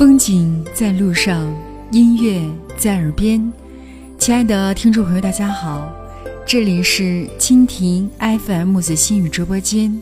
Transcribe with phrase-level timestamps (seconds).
[0.00, 1.54] 风景在路上，
[1.92, 2.42] 音乐
[2.78, 3.52] 在耳边。
[4.18, 5.92] 亲爱的听众朋友，大家好，
[6.46, 10.00] 这里是蜻蜓 FM 木子心语直播间，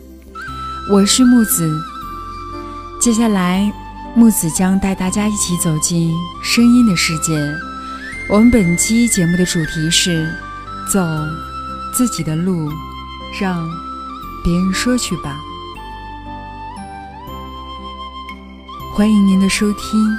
[0.89, 1.77] 我是木子。
[3.01, 3.69] 接下来，
[4.15, 7.33] 木子将带大家一起走进声音的世界。
[8.29, 10.33] 我们本期节目的主题是：
[10.89, 11.01] 走
[11.93, 12.71] 自己的路，
[13.37, 13.69] 让
[14.45, 15.37] 别人说去吧。
[18.99, 20.13] 欢迎您的收听。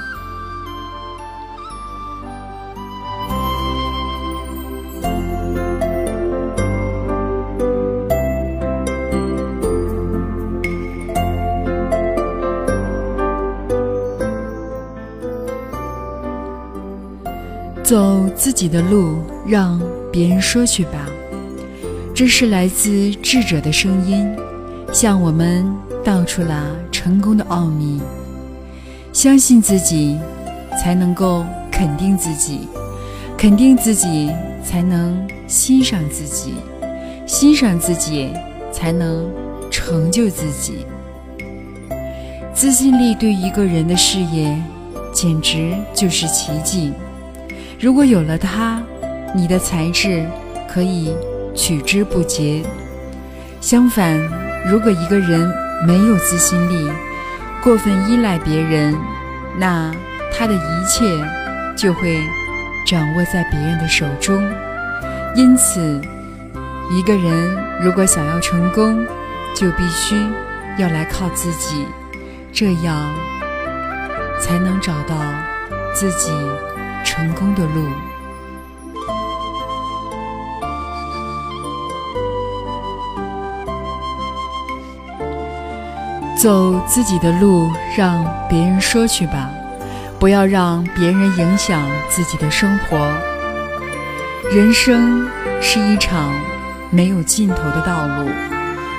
[17.83, 19.79] 走自己的路，让
[20.11, 21.07] 别人说去吧。
[22.15, 24.27] 这是来自智者的声音，
[24.91, 25.71] 向我们
[26.03, 28.01] 道出了成功的奥秘。
[29.21, 30.17] 相信自己，
[30.81, 32.67] 才能够肯定自己；
[33.37, 34.31] 肯定自己，
[34.65, 36.53] 才能欣赏自己；
[37.27, 38.33] 欣赏自己，
[38.71, 39.31] 才能
[39.69, 40.87] 成就自己。
[42.51, 44.59] 自信力对一个人的事业，
[45.13, 46.91] 简直就是奇迹。
[47.79, 48.81] 如果有了它，
[49.35, 50.25] 你的才智
[50.67, 51.13] 可以
[51.53, 52.63] 取之不竭。
[53.61, 54.19] 相反，
[54.65, 55.47] 如果一个人
[55.85, 56.89] 没有自信力，
[57.61, 58.95] 过分依赖别人，
[59.55, 59.91] 那
[60.33, 61.05] 他的一切
[61.75, 62.19] 就会
[62.87, 64.43] 掌握在别人的手中。
[65.35, 66.01] 因此，
[66.89, 69.05] 一个人如果想要成功，
[69.55, 70.15] 就必须
[70.77, 71.85] 要来靠自己，
[72.51, 73.13] 这样
[74.39, 75.15] 才能找到
[75.93, 76.31] 自己
[77.05, 77.87] 成功的路。
[86.41, 89.47] 走自己的路，让别人说去吧，
[90.17, 91.79] 不要让别人影响
[92.09, 92.97] 自己的生活。
[94.51, 95.29] 人生
[95.61, 96.33] 是一场
[96.89, 98.27] 没有尽头的道路，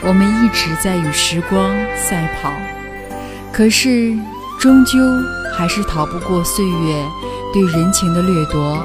[0.05, 2.53] 我们一直在与时光赛跑，
[3.53, 4.17] 可是
[4.61, 5.01] 终究
[5.53, 7.05] 还是逃不过岁月
[7.53, 8.79] 对人情的掠夺。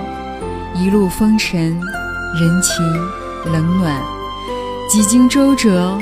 [0.73, 1.79] 一路风尘，
[2.39, 2.83] 人情
[3.53, 4.01] 冷暖，
[4.89, 5.95] 几经周折，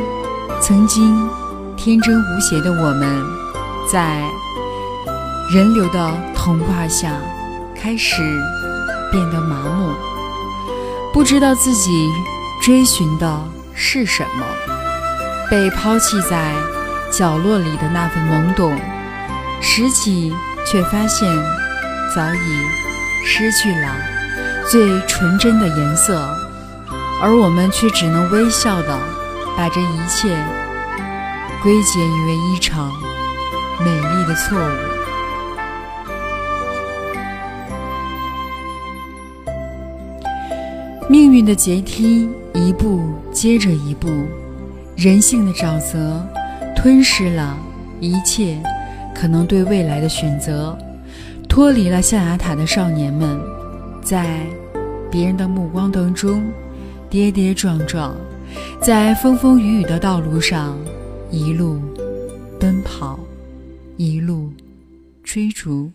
[0.62, 1.22] 曾经。
[1.86, 3.24] 天真无邪的我们，
[3.88, 4.28] 在
[5.52, 7.12] 人流的童话下
[7.80, 8.24] 开始
[9.12, 9.94] 变得麻木，
[11.14, 12.10] 不知道自己
[12.60, 13.40] 追寻的
[13.76, 14.44] 是什么。
[15.48, 16.56] 被抛弃在
[17.12, 18.76] 角落里的那份懵懂，
[19.62, 20.34] 拾起
[20.66, 21.32] 却发现
[22.16, 23.96] 早已失去了
[24.72, 26.36] 最纯真的颜色，
[27.22, 29.00] 而我们却只能微笑的
[29.56, 30.36] 把这一切。
[31.66, 32.94] 归结于为一场
[33.84, 34.72] 美丽的错误。
[41.10, 44.08] 命运的阶梯一步接着一步，
[44.96, 46.24] 人性的沼泽
[46.76, 47.58] 吞噬了
[48.00, 48.62] 一切
[49.16, 50.78] 可能对未来的选择，
[51.50, 53.40] 脱离了象牙塔的少年们，
[54.04, 54.46] 在
[55.10, 56.44] 别人的目光当中
[57.10, 58.16] 跌跌撞撞，
[58.80, 60.78] 在风风雨雨的道路上。
[61.32, 61.80] 一路
[62.60, 63.20] 奔跑，
[63.98, 64.52] 一路
[65.24, 65.92] 追逐，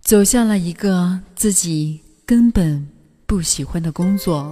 [0.00, 2.86] 走向了一个自己根本
[3.26, 4.50] 不喜欢的工作。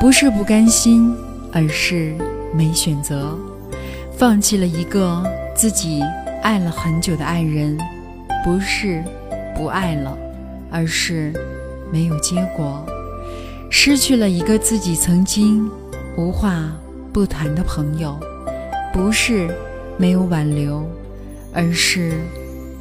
[0.00, 1.14] 不是不甘心，
[1.52, 2.14] 而是
[2.54, 3.38] 没选择。
[4.16, 5.24] 放弃了一个
[5.54, 6.02] 自己
[6.42, 7.78] 爱了很久的爱人，
[8.44, 9.02] 不是
[9.54, 10.16] 不爱了，
[10.70, 11.32] 而是
[11.92, 12.84] 没有结果。
[13.70, 15.70] 失去了一个自己曾经
[16.16, 16.72] 无话
[17.12, 18.18] 不谈的朋友。
[18.96, 19.54] 不是
[19.98, 20.82] 没有挽留，
[21.52, 22.18] 而是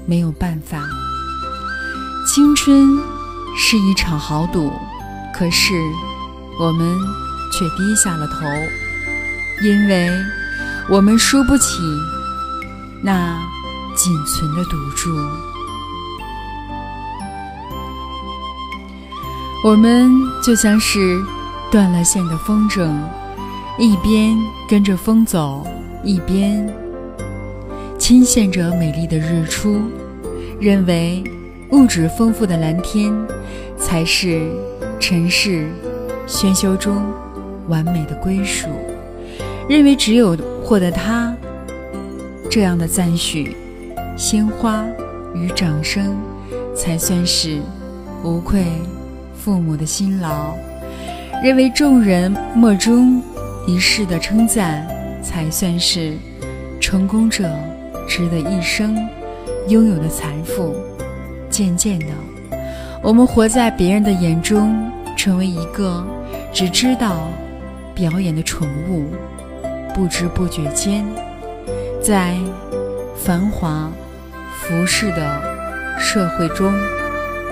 [0.05, 0.81] 没有办法。
[2.25, 2.97] 青春
[3.57, 4.71] 是一场豪赌，
[5.33, 5.73] 可是
[6.57, 6.97] 我们
[7.51, 8.45] 却低下了头，
[9.61, 10.09] 因为
[10.89, 11.81] 我们输不起
[13.03, 13.37] 那
[13.93, 15.13] 仅存的赌注。
[19.65, 20.09] 我们
[20.41, 21.21] 就像是
[21.69, 22.89] 断了线的风筝，
[23.77, 24.37] 一边
[24.69, 25.67] 跟着风走。
[26.05, 26.65] 一边
[27.97, 29.81] 倾羡着美丽的日出，
[30.59, 31.23] 认为
[31.71, 33.11] 物质丰富的蓝天
[33.77, 34.47] 才是
[34.99, 35.67] 尘世
[36.27, 37.03] 喧嚣中
[37.67, 38.69] 完美的归属，
[39.67, 41.35] 认为只有获得它
[42.51, 43.55] 这样的赞许、
[44.15, 44.85] 鲜花
[45.33, 46.15] 与掌声，
[46.75, 47.59] 才算是
[48.23, 48.63] 无愧
[49.35, 50.55] 父母的辛劳，
[51.43, 53.19] 认为众人莫衷
[53.65, 54.87] 一是的称赞。
[55.25, 56.13] 才算是
[56.79, 57.49] 成功者
[58.07, 58.95] 值得一生
[59.67, 60.75] 拥有的财富。
[61.49, 62.07] 渐渐的，
[63.01, 66.05] 我们活在别人的眼中，成为一个
[66.53, 67.29] 只知道
[67.95, 69.05] 表演的宠物。
[69.93, 71.05] 不知不觉间，
[72.03, 72.35] 在
[73.15, 73.89] 繁华
[74.59, 76.73] 浮世的社会中，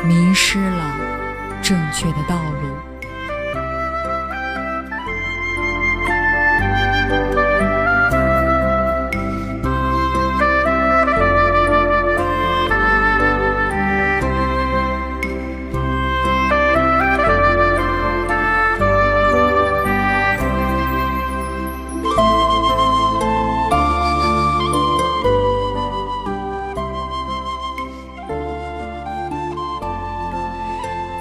[0.06, 0.96] 迷失了
[1.62, 2.93] 正确的道路。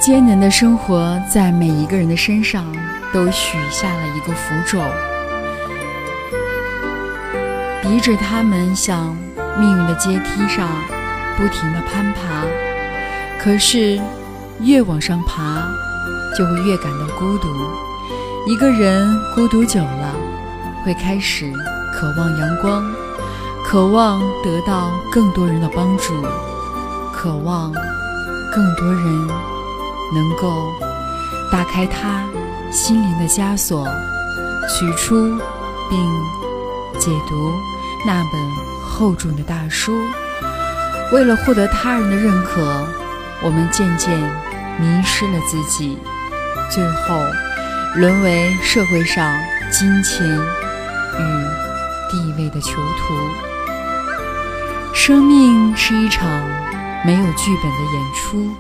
[0.03, 2.65] 艰难的生活在每一个人的身上
[3.13, 4.81] 都许下了一个符咒，
[7.81, 9.17] 逼着他们向
[9.61, 10.69] 命运的阶梯上
[11.37, 12.45] 不停的攀爬。
[13.39, 14.01] 可是，
[14.59, 15.63] 越往上爬，
[16.37, 17.47] 就会越感到孤独。
[18.49, 20.17] 一个人孤独久了，
[20.85, 21.49] 会开始
[21.95, 22.85] 渴望阳光，
[23.65, 26.13] 渴望得到更多人的帮助，
[27.13, 27.73] 渴望
[28.53, 29.52] 更多人。
[30.15, 30.73] 能够
[31.51, 32.25] 打开他
[32.71, 33.87] 心灵的枷锁，
[34.69, 35.15] 取出
[35.91, 35.99] 并
[36.99, 37.53] 解读
[38.07, 38.41] 那本
[38.89, 39.93] 厚重的大书。
[41.13, 42.87] 为了获得他人的认可，
[43.43, 44.19] 我们渐渐
[44.79, 45.99] 迷失了自己，
[46.71, 47.19] 最后
[47.97, 49.31] 沦为社会上
[49.71, 51.47] 金钱与
[52.11, 53.15] 地位的囚徒。
[54.95, 56.27] 生命是一场
[57.05, 58.51] 没有剧本的演出。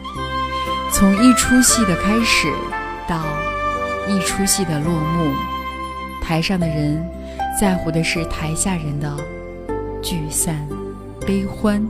[0.92, 2.46] 从一出戏的开始
[3.08, 3.24] 到
[4.08, 5.32] 一出戏的落幕，
[6.22, 7.02] 台上的人
[7.58, 9.16] 在乎的是台下人的
[10.00, 10.64] 聚散
[11.26, 11.84] 悲欢，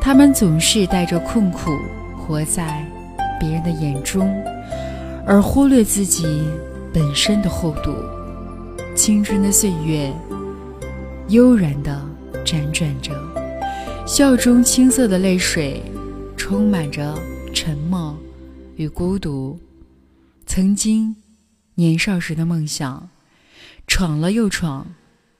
[0.00, 1.70] 他们总是带着困苦
[2.18, 2.84] 活在
[3.38, 4.34] 别人的眼中，
[5.26, 6.42] 而忽略自己
[6.92, 7.94] 本身的厚度。
[8.96, 10.12] 青春的岁月
[11.28, 12.02] 悠然地
[12.44, 13.12] 辗转着，
[14.06, 15.82] 笑中青涩的泪水
[16.36, 17.14] 充满着。
[17.54, 18.11] 沉默
[18.76, 19.60] 与孤独，
[20.46, 21.14] 曾经
[21.74, 23.10] 年少时的梦想，
[23.86, 24.86] 闯了又闯，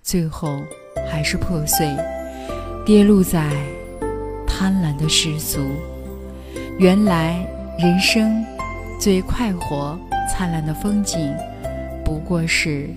[0.02, 0.62] 最后
[1.10, 1.88] 还是破碎，
[2.84, 3.50] 跌落在
[4.46, 5.60] 贪婪的世俗。
[6.78, 7.46] 原来
[7.78, 8.44] 人生
[9.00, 9.98] 最快活、
[10.30, 11.34] 灿烂的风景，
[12.04, 12.90] 不过是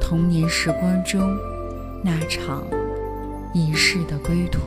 [0.00, 1.20] 童年时光中
[2.04, 2.64] 那场
[3.52, 4.60] 一世的归途。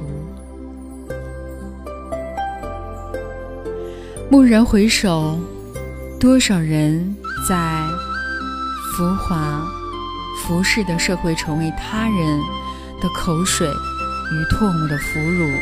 [4.31, 5.39] 蓦然回首，
[6.19, 7.16] 多少人
[7.48, 7.56] 在
[8.92, 9.63] 浮华、
[10.42, 12.39] 浮世的社会，成为他人
[13.00, 15.56] 的口水与唾沫的俘虏；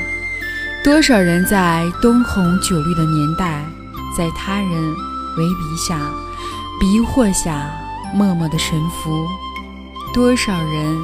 [0.82, 3.66] 多少人在灯红酒绿的年代，
[4.18, 4.72] 在他人
[5.38, 6.00] 围鼻下、
[6.80, 7.70] 逼惑下
[8.14, 9.28] 默默的臣服；
[10.14, 10.98] 多少人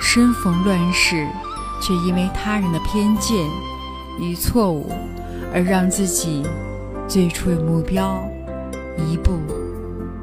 [0.00, 1.28] 身逢乱世，
[1.82, 3.46] 却因为他人的偏见
[4.18, 4.90] 与错误，
[5.52, 6.42] 而让自己。
[7.06, 8.28] 最初的目标，
[8.96, 9.38] 一步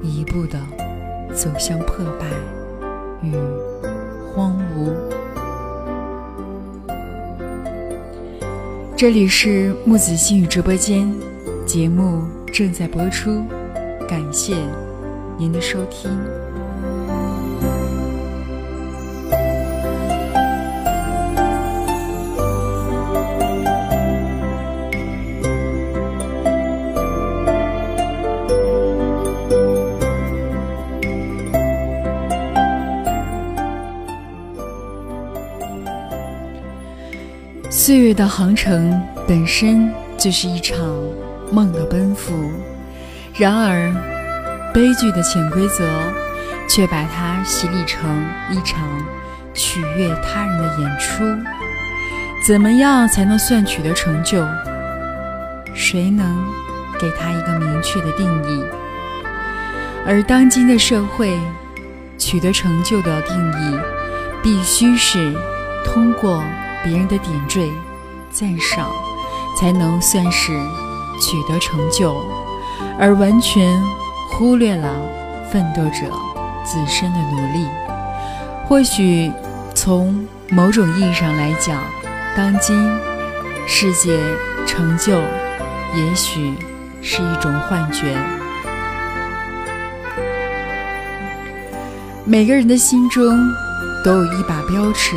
[0.01, 0.59] 一步的
[1.33, 2.25] 走向破败
[3.21, 3.33] 与
[4.33, 4.91] 荒芜。
[8.97, 11.11] 这里是木子心语直播间，
[11.65, 13.43] 节目正在播出，
[14.07, 14.57] 感谢
[15.37, 16.11] 您的收听。
[37.91, 40.79] 岁月的航程本身就是一场
[41.51, 42.49] 梦的奔赴，
[43.35, 43.91] 然而
[44.73, 45.85] 悲剧的潜规则
[46.69, 48.09] 却把它洗礼成
[48.49, 48.87] 一场
[49.53, 51.25] 取悦他人的演出。
[52.47, 54.41] 怎么样才能算取得成就？
[55.73, 56.41] 谁能
[56.97, 58.63] 给他一个明确的定义？
[60.07, 61.37] 而当今的社会，
[62.17, 63.77] 取得成就的定义
[64.41, 65.35] 必须是
[65.83, 66.41] 通过。
[66.83, 67.71] 别人的点缀、
[68.31, 68.89] 赞赏，
[69.57, 70.51] 才能算是
[71.19, 72.15] 取得成就，
[72.99, 73.79] 而完全
[74.29, 74.89] 忽略了
[75.51, 76.11] 奋斗者
[76.65, 77.67] 自身的努力。
[78.67, 79.31] 或许
[79.75, 81.77] 从某种意义上来讲，
[82.35, 82.89] 当今
[83.67, 84.19] 世界
[84.65, 85.13] 成就
[85.95, 86.55] 也许
[87.01, 88.17] 是一种幻觉。
[92.23, 93.37] 每个人的心中
[94.05, 95.15] 都有一把标尺。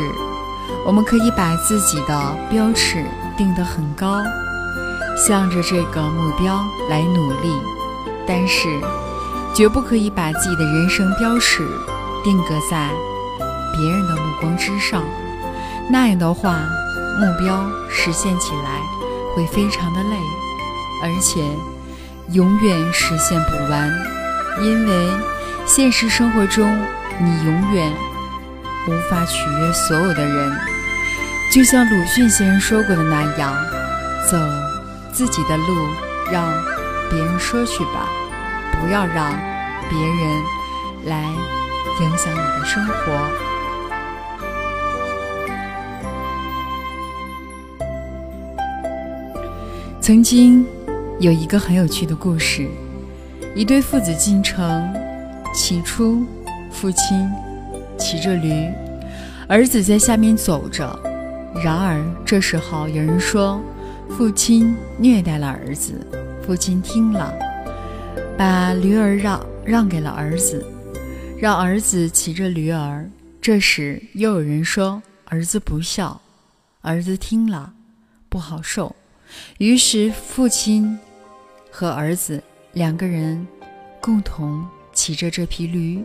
[0.85, 3.03] 我们可以把自己的标尺
[3.35, 4.21] 定得很高，
[5.17, 7.51] 向着这个目标来努力，
[8.27, 8.67] 但是
[9.55, 11.67] 绝不可以把自己的人生标尺
[12.23, 12.91] 定格在
[13.75, 15.01] 别人的目光之上。
[15.89, 16.59] 那样的话，
[17.19, 18.79] 目标实现起来
[19.35, 20.15] 会非常的累，
[21.03, 21.41] 而且
[22.31, 23.91] 永远实现不完，
[24.61, 25.09] 因为
[25.65, 26.69] 现实生活中
[27.19, 27.91] 你永远
[28.87, 30.74] 无法取悦所有的人。
[31.55, 33.55] 就像鲁迅先生说过的那样，
[34.29, 34.37] 走
[35.13, 35.73] 自己的路，
[36.29, 36.53] 让
[37.09, 38.09] 别人说去吧，
[38.73, 39.31] 不要让
[39.89, 40.43] 别人
[41.05, 41.23] 来
[42.01, 42.93] 影响你的生活。
[50.01, 50.65] 曾经
[51.21, 52.67] 有一个很有趣的故事：
[53.55, 54.93] 一对父子进城，
[55.53, 56.25] 起初
[56.69, 57.31] 父亲
[57.97, 58.69] 骑着驴，
[59.47, 61.14] 儿子在下面走着。
[61.63, 63.59] 然而，这时候有人说，
[64.09, 65.93] 父亲虐待了儿子。
[66.45, 67.33] 父亲听了，
[68.37, 70.63] 把驴儿让让给了儿子，
[71.39, 73.09] 让儿子骑着驴儿。
[73.41, 76.21] 这时又有人说，儿子不孝。
[76.81, 77.73] 儿子听了，
[78.29, 78.95] 不好受。
[79.57, 80.99] 于是父亲
[81.71, 82.43] 和儿子
[82.73, 83.47] 两个人
[83.99, 86.03] 共同骑着这匹驴。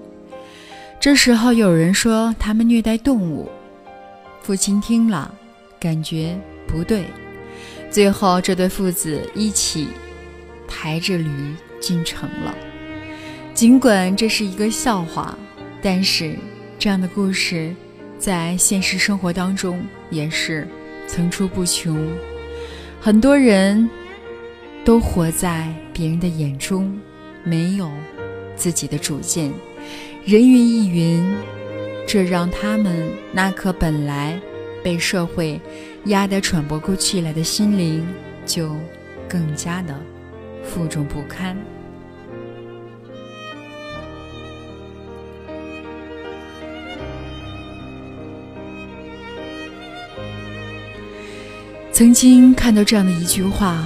[0.98, 3.46] 这时候有人说，他们虐待动物。
[4.42, 5.34] 父亲听了。
[5.80, 7.04] 感觉不对，
[7.90, 9.88] 最后这对父子一起
[10.68, 12.54] 抬着驴进城了。
[13.54, 15.36] 尽管这是一个笑话，
[15.80, 16.36] 但是
[16.78, 17.74] 这样的故事
[18.18, 20.68] 在现实生活当中也是
[21.08, 22.06] 层出不穷。
[23.00, 23.88] 很多人
[24.84, 26.94] 都活在别人的眼中，
[27.42, 27.90] 没有
[28.54, 29.50] 自己的主见，
[30.26, 31.34] 人云亦云，
[32.06, 34.38] 这让他们那颗本来。
[34.82, 35.60] 被社会
[36.06, 38.06] 压得喘不过气来的心灵，
[38.44, 38.76] 就
[39.28, 39.94] 更加的
[40.62, 41.56] 负重不堪。
[51.92, 53.84] 曾经看到这样的一句话：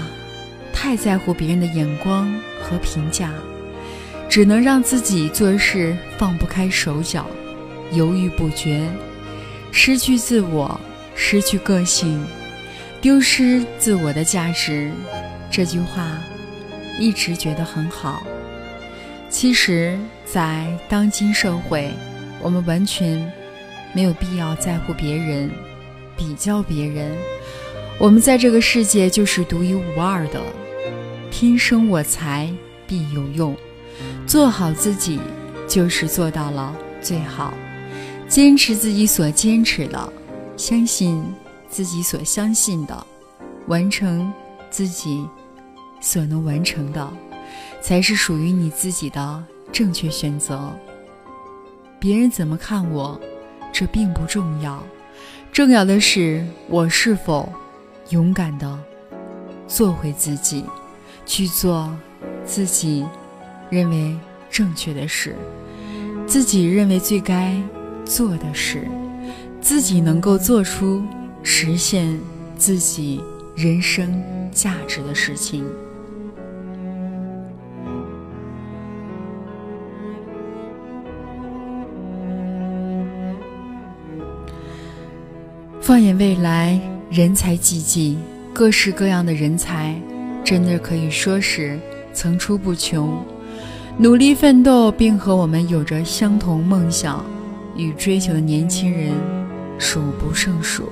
[0.72, 3.32] 太在乎别人的眼光和评价，
[4.28, 7.26] 只能让自己做事放不开手脚，
[7.90, 8.88] 犹豫不决。
[9.76, 10.80] 失去自我，
[11.16, 12.24] 失去个性，
[13.00, 14.92] 丢失自我的价值，
[15.50, 16.16] 这句话
[16.96, 18.22] 一直觉得很好。
[19.28, 21.90] 其实，在当今社会，
[22.40, 23.20] 我们完全
[23.92, 25.50] 没有必要在乎别人，
[26.16, 27.10] 比较别人。
[27.98, 30.40] 我们在这个世界就是独一无二的，
[31.32, 32.48] 天生我材
[32.86, 33.54] 必有用。
[34.24, 35.18] 做好自己，
[35.66, 37.52] 就是做到了最好。
[38.34, 40.12] 坚持自己所坚持的，
[40.56, 41.24] 相信
[41.68, 43.06] 自己所相信的，
[43.68, 44.32] 完成
[44.70, 45.24] 自己
[46.00, 47.08] 所能完成的，
[47.80, 50.76] 才是属于你自己的正确选择。
[52.00, 53.20] 别人怎么看我，
[53.72, 54.82] 这并不重要，
[55.52, 57.48] 重要的是我是否
[58.08, 58.76] 勇敢的
[59.68, 60.64] 做回自己，
[61.24, 61.88] 去做
[62.44, 63.06] 自己
[63.70, 64.18] 认为
[64.50, 65.36] 正确的事，
[66.26, 67.56] 自己认为最该。
[68.04, 68.86] 做的事，
[69.60, 71.02] 自己能够做出
[71.42, 72.18] 实现
[72.56, 73.20] 自己
[73.56, 75.64] 人生价值的事情。
[85.80, 86.80] 放眼未来，
[87.10, 88.18] 人才济济，
[88.54, 89.94] 各式各样的人才，
[90.42, 91.78] 真的可以说是
[92.12, 93.22] 层出不穷。
[93.98, 97.24] 努力奋斗，并和我们有着相同梦想。
[97.76, 99.12] 与追求的年轻人
[99.78, 100.88] 数不胜数，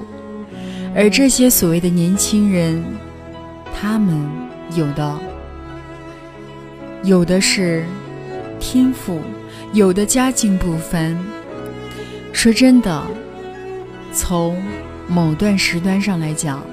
[0.94, 2.82] 而这些所谓的年轻人，
[3.72, 4.18] 他们
[4.74, 5.18] 有的
[7.04, 7.84] 有的是
[8.58, 9.20] 天赋，
[9.72, 11.16] 有的家境不凡。
[12.32, 13.06] 说真的，
[14.12, 14.60] 从
[15.06, 16.64] 某段时段上来讲，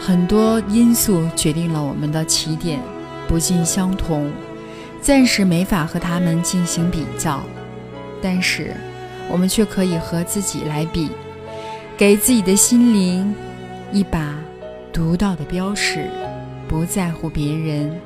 [0.00, 2.80] 很多因素决定了我们的起点
[3.28, 4.30] 不尽相同，
[5.00, 7.42] 暂时没法和他们进行比较，
[8.20, 8.74] 但是。
[9.30, 11.10] 我们却可以和自己来比，
[11.96, 13.34] 给自己的心灵
[13.92, 14.34] 一把
[14.92, 16.08] 独到的标尺，
[16.68, 18.00] 不在乎别人，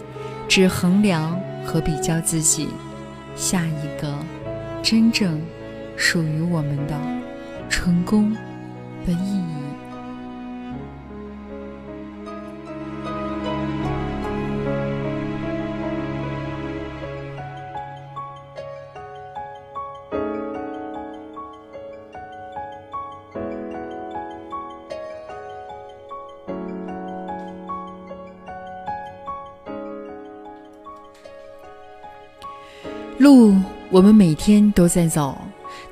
[0.48, 2.68] 只衡量和比较自己，
[3.36, 4.14] 下一个
[4.82, 5.40] 真正
[5.96, 6.94] 属于我们的
[7.68, 8.34] 成功
[9.06, 9.59] 的意义。
[34.00, 35.38] 我们每天都在走，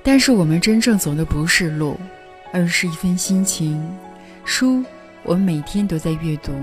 [0.02, 1.94] 但是我们真正走的不是路，
[2.54, 3.86] 而是一份心情。
[4.46, 4.82] 书
[5.24, 6.54] 我们每天都在阅读，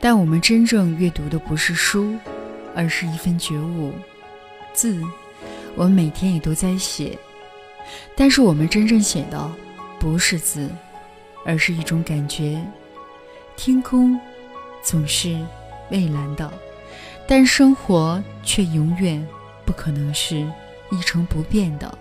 [0.00, 2.16] 但我们真正阅读的不是书，
[2.74, 3.92] 而是一份觉悟。
[4.72, 5.00] 字
[5.76, 7.16] 我们每天也都在写，
[8.16, 9.48] 但是我们真正写的
[10.00, 10.68] 不是字，
[11.44, 12.60] 而是一种感觉。
[13.54, 14.18] 天空
[14.82, 15.38] 总是
[15.88, 16.52] 蔚蓝的，
[17.28, 19.24] 但生活却永远
[19.64, 20.44] 不可能是
[20.94, 21.98] 一成不变的。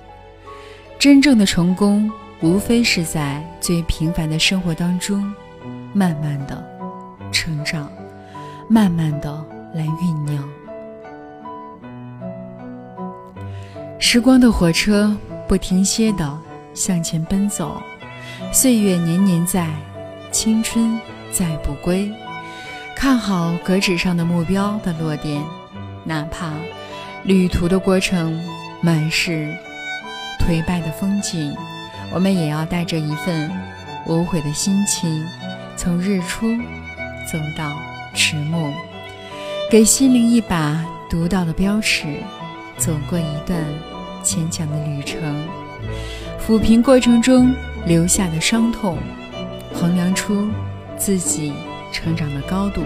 [0.99, 5.33] 真正的成功，无非是在最平凡的生活当中，
[5.93, 6.63] 慢慢的
[7.31, 7.91] 成长，
[8.69, 10.47] 慢慢的来酝酿。
[13.99, 15.15] 时光的火车
[15.47, 16.39] 不停歇的
[16.73, 17.81] 向前奔走，
[18.51, 19.69] 岁月年年在，
[20.31, 20.99] 青春。
[21.35, 22.11] 再不归，
[22.95, 25.43] 看好格纸上的目标的落点，
[26.03, 26.51] 哪怕
[27.23, 28.39] 旅途的过程
[28.83, 29.47] 满是
[30.37, 31.55] 颓败的风景，
[32.11, 33.49] 我们也要带着一份
[34.05, 35.25] 无悔的心情，
[35.77, 36.53] 从日出
[37.25, 37.71] 走到
[38.13, 38.73] 迟暮，
[39.71, 42.17] 给心灵一把独到的标尺，
[42.77, 43.57] 走过一段
[44.21, 45.47] 牵强的旅程，
[46.45, 48.97] 抚平过程中留下的伤痛，
[49.73, 50.49] 衡量出。
[50.95, 51.51] 自己
[51.91, 52.81] 成长的高度，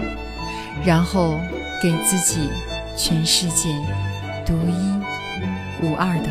[0.84, 1.38] 然后
[1.80, 2.48] 给自己
[2.96, 3.68] 全世界
[4.44, 5.17] 独一
[5.82, 6.28] 无二的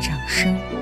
[0.00, 0.77] 掌声。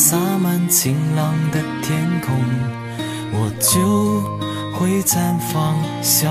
[0.00, 2.34] 洒满晴朗的天空，
[3.34, 4.22] 我就
[4.72, 6.26] 会绽放笑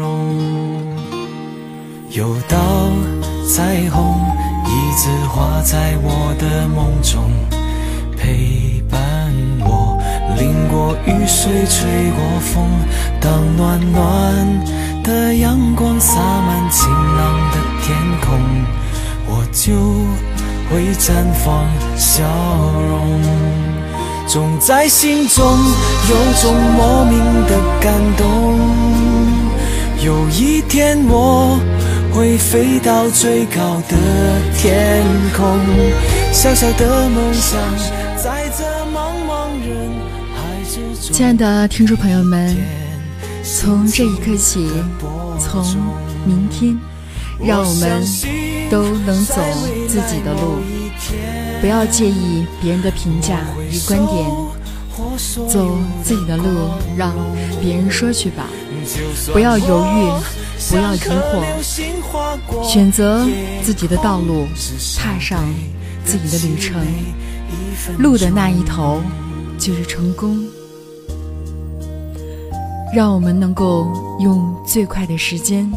[0.00, 0.96] 容。
[2.08, 2.56] 有道
[3.46, 4.18] 彩虹，
[4.64, 7.30] 一直画在我的梦中，
[8.16, 10.00] 陪伴我
[10.38, 12.66] 淋过雨水，吹过风，
[13.20, 18.40] 当暖暖的阳光洒满晴朗的天空。
[19.34, 19.72] 我就
[20.70, 21.12] 会绽
[21.44, 22.22] 放笑
[22.88, 23.20] 容，
[24.26, 25.44] 总在心中
[26.08, 28.58] 有种莫名的感动。
[30.04, 31.58] 有一天我
[32.12, 33.96] 会飞到最高的
[34.56, 35.04] 天
[35.36, 35.58] 空，
[36.32, 37.58] 小小的梦想
[38.16, 39.92] 在这茫茫人
[40.34, 41.12] 海之中。
[41.12, 42.56] 亲爱的听众朋友们，
[43.44, 44.68] 从这一刻起，
[45.38, 45.62] 从
[46.24, 46.76] 明天，
[47.38, 48.51] 让我们。
[48.72, 49.34] 都能走
[49.86, 50.56] 自己的路，
[51.60, 53.38] 不要介意别人的评价
[53.70, 54.26] 与观点，
[55.46, 57.12] 走自己的路，让
[57.60, 58.46] 别人说去吧。
[59.30, 60.10] 不要犹豫，
[60.70, 63.26] 不要疑惑，选择
[63.62, 64.46] 自己的道路，
[64.96, 65.44] 踏上
[66.02, 66.80] 自己的旅程。
[67.98, 69.02] 路的那一头
[69.58, 70.42] 就是成功。
[72.94, 73.86] 让我们能够
[74.18, 75.70] 用最快的时间，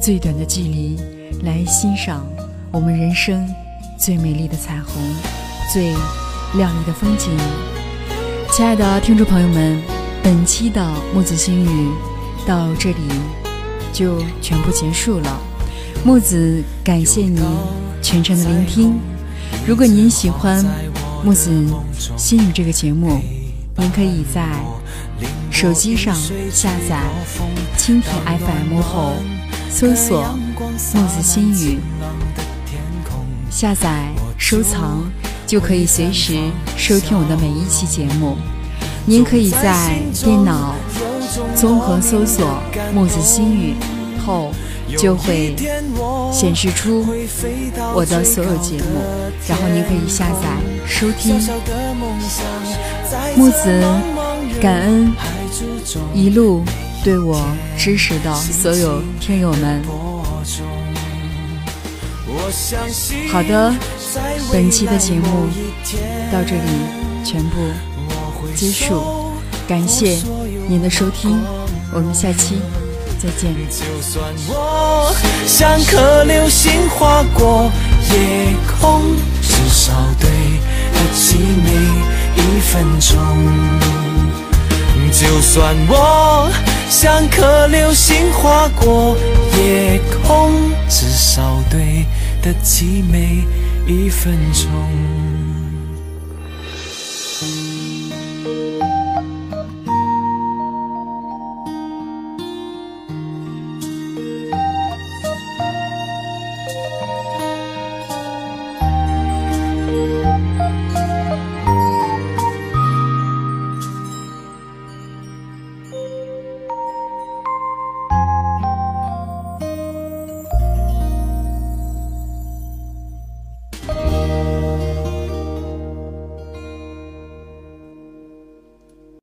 [0.00, 0.98] 最短的距离。
[1.42, 2.26] 来欣赏
[2.70, 3.48] 我们人生
[3.98, 5.02] 最美丽的彩虹，
[5.72, 5.94] 最
[6.54, 7.30] 亮丽的风景。
[8.52, 9.80] 亲爱的听众朋友们，
[10.22, 10.84] 本期的
[11.14, 11.90] 木子心语
[12.46, 12.98] 到这里
[13.92, 15.40] 就全部结束了。
[16.04, 17.42] 木子感谢您
[18.02, 18.98] 全程的聆听。
[19.66, 20.64] 如果您喜欢
[21.24, 21.50] 木子
[22.16, 23.20] 心语这个节目，
[23.76, 24.46] 您可以在
[25.50, 26.14] 手机上
[26.50, 27.02] 下载
[27.76, 29.14] 蜻蜓 FM 后。
[29.68, 30.24] 搜索
[30.94, 31.78] “木子心语”，
[33.50, 35.10] 下载收藏，
[35.46, 36.38] 就可以随时
[36.76, 38.36] 收听我的每一期节目。
[39.06, 40.74] 您可以在电脑
[41.54, 42.60] 综合搜索
[42.94, 43.74] “木子心语”
[44.24, 44.52] 后，
[44.98, 45.56] 就会
[46.30, 47.06] 显示出
[47.94, 49.00] 我的所有节目，
[49.48, 51.40] 然后您可以下载收听。
[53.34, 53.82] 木子
[54.60, 55.10] 感恩
[56.12, 56.62] 一路。
[57.04, 57.40] 对我
[57.78, 59.80] 支持的所有听友们，
[63.32, 63.74] 好的，
[64.52, 65.48] 本期的节目
[66.32, 66.62] 到这里
[67.24, 67.56] 全部
[68.54, 69.32] 结束。
[69.68, 70.16] 感谢
[70.68, 71.38] 您的收听，
[71.92, 72.56] 我们下期
[73.18, 73.52] 再见。
[73.68, 75.12] 就算我
[75.46, 77.70] 像颗流星划过
[78.12, 79.02] 夜空，
[79.42, 80.30] 至少对
[80.92, 81.72] 得起每
[82.36, 83.18] 一分钟。
[85.12, 86.50] 就算我
[86.90, 89.16] 像颗流星划过
[89.56, 89.95] 夜
[91.36, 92.06] 找，对
[92.40, 93.44] 得起每
[93.86, 95.75] 一分钟。